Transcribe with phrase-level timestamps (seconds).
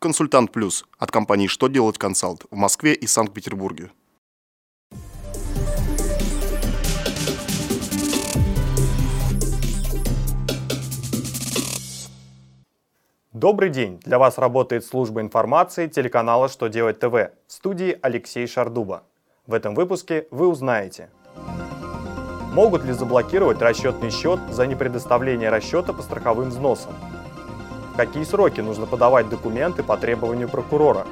[0.00, 3.90] Консультант Плюс от компании «Что делать консалт» в Москве и Санкт-Петербурге.
[13.32, 13.98] Добрый день!
[14.04, 19.02] Для вас работает служба информации телеканала «Что делать ТВ» в студии Алексей Шардуба.
[19.48, 21.10] В этом выпуске вы узнаете
[22.52, 26.94] Могут ли заблокировать расчетный счет за непредоставление расчета по страховым взносам?
[27.98, 31.04] Какие сроки нужно подавать документы по требованию прокурора?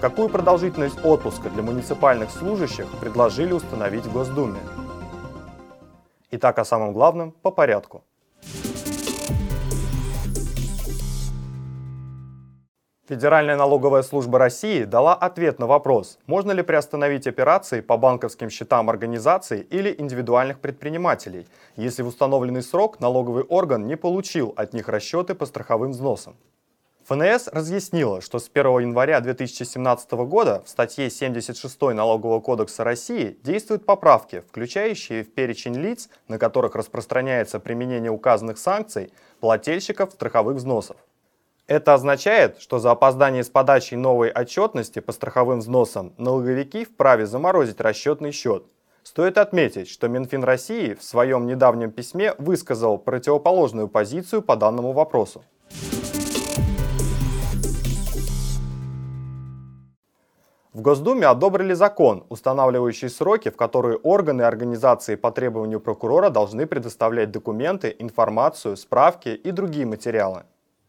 [0.00, 4.60] Какую продолжительность отпуска для муниципальных служащих предложили установить в Госдуме?
[6.30, 8.04] Итак, о самом главном по порядку.
[13.08, 18.88] Федеральная налоговая служба России дала ответ на вопрос, можно ли приостановить операции по банковским счетам
[18.88, 25.34] организаций или индивидуальных предпринимателей, если в установленный срок налоговый орган не получил от них расчеты
[25.34, 26.36] по страховым взносам.
[27.04, 33.84] ФНС разъяснила, что с 1 января 2017 года в статье 76 Налогового кодекса России действуют
[33.84, 40.96] поправки, включающие в перечень лиц, на которых распространяется применение указанных санкций, плательщиков страховых взносов.
[41.72, 47.80] Это означает, что за опоздание с подачей новой отчетности по страховым взносам налоговики вправе заморозить
[47.80, 48.66] расчетный счет.
[49.02, 55.44] Стоит отметить, что Минфин России в своем недавнем письме высказал противоположную позицию по данному вопросу.
[60.74, 66.66] В Госдуме одобрили закон, устанавливающий сроки, в которые органы и организации по требованию прокурора должны
[66.66, 70.42] предоставлять документы, информацию, справки и другие материалы.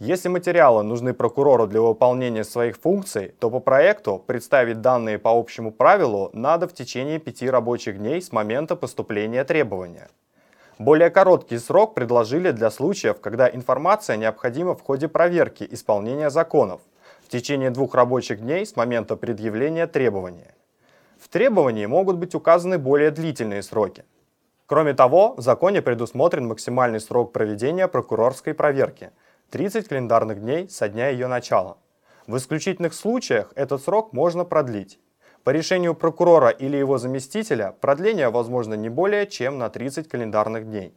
[0.00, 5.70] Если материалы нужны прокурору для выполнения своих функций, то по проекту представить данные по общему
[5.70, 10.08] правилу надо в течение пяти рабочих дней с момента поступления требования.
[10.80, 16.80] Более короткий срок предложили для случаев, когда информация необходима в ходе проверки исполнения законов
[17.22, 20.56] в течение двух рабочих дней с момента предъявления требования.
[21.20, 24.04] В требовании могут быть указаны более длительные сроки.
[24.66, 29.12] Кроме того, в законе предусмотрен максимальный срок проведения прокурорской проверки–
[29.54, 31.76] 30 календарных дней со дня ее начала.
[32.26, 34.98] В исключительных случаях этот срок можно продлить.
[35.44, 40.92] По решению прокурора или его заместителя продление возможно не более чем на 30 календарных дней.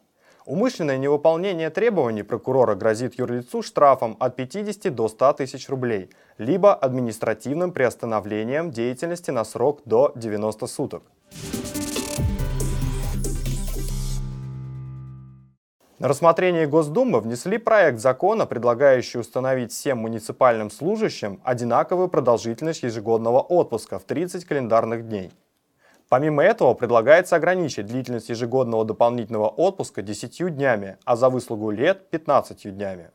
[0.47, 7.71] Умышленное невыполнение требований прокурора грозит юрлицу штрафом от 50 до 100 тысяч рублей, либо административным
[7.71, 11.03] приостановлением деятельности на срок до 90 суток.
[15.99, 23.97] На рассмотрение Госдумы внесли проект закона, предлагающий установить всем муниципальным служащим одинаковую продолжительность ежегодного отпуска
[23.97, 25.31] в 30 календарных дней.
[26.07, 32.77] Помимо этого, предлагается ограничить длительность ежегодного дополнительного отпуска 10 днями, а за выслугу лет 15
[32.77, 33.09] днями.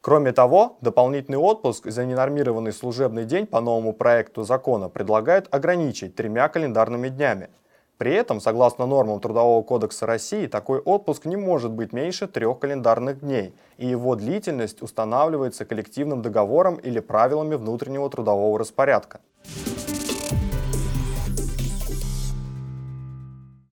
[0.00, 6.48] Кроме того, дополнительный отпуск за ненормированный служебный день по новому проекту закона предлагают ограничить тремя
[6.48, 7.50] календарными днями–
[7.98, 13.20] при этом, согласно нормам Трудового кодекса России, такой отпуск не может быть меньше трех календарных
[13.20, 19.20] дней, и его длительность устанавливается коллективным договором или правилами внутреннего трудового распорядка.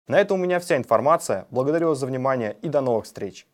[0.07, 1.47] На этом у меня вся информация.
[1.51, 3.47] Благодарю вас за внимание и до новых встреч!